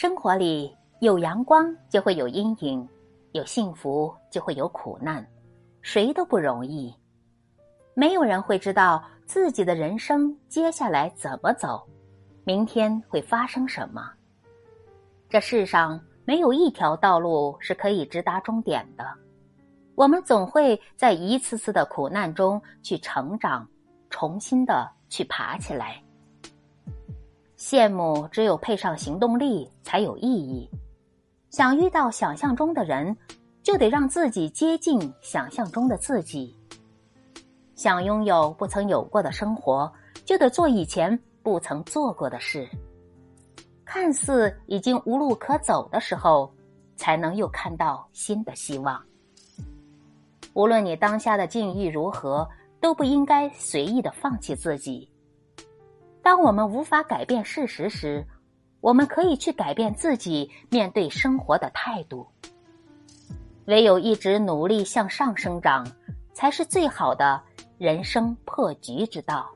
[0.00, 2.88] 生活里有阳光就会有阴影，
[3.32, 5.28] 有幸福就会有苦难，
[5.82, 6.94] 谁都不容易。
[7.94, 11.84] 没有人会知道自己的人生接下来怎么走，
[12.44, 14.08] 明天会发生什么。
[15.28, 19.04] 这世上没有一条道路是可以直达终点的，
[19.96, 23.68] 我们总会在一次次的苦难中去成长，
[24.10, 26.00] 重新的去爬起来。
[27.58, 30.70] 羡慕只有配上行动力才有意义。
[31.50, 33.16] 想遇到想象中的人，
[33.64, 36.56] 就得让自己接近想象中的自己。
[37.74, 39.92] 想拥有不曾有过的生活，
[40.24, 42.68] 就得做以前不曾做过的事。
[43.84, 46.52] 看似已经无路可走的时候，
[46.94, 49.02] 才能又看到新的希望。
[50.54, 52.48] 无论你当下的境遇如何，
[52.80, 55.10] 都不应该随意的放弃自己。
[56.22, 58.26] 当我们无法改变事实时，
[58.80, 62.26] 我们可以去改变自己面对生活的态度。
[63.66, 65.86] 唯有一直努力向上生长，
[66.32, 67.40] 才是最好的
[67.76, 69.48] 人生破局之道。